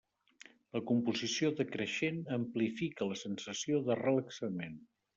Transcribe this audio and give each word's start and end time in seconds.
La 0.77 0.81
composició 0.91 1.51
decreixent 1.59 2.19
amplifica 2.39 3.11
la 3.13 3.21
sensació 3.23 3.87
de 3.91 4.03
relaxament. 4.05 4.87